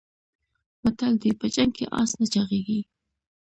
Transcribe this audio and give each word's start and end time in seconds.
متل 0.83 1.13
دی: 1.21 1.31
په 1.39 1.47
جنګ 1.55 1.71
کې 1.77 1.85
اس 1.99 2.11
نه 2.19 2.25
چاغېږي. 2.33 2.79